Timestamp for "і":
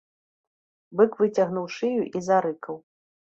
2.21-2.23